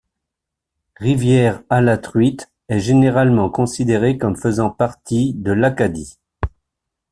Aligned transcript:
Rivière-à-la-Truite 0.97 2.51
est 2.69 2.79
généralement 2.79 3.51
considérée 3.51 4.17
comme 4.17 4.35
faisant 4.35 4.71
partie 4.71 5.35
de 5.35 5.51
l'Acadie. 5.51 6.17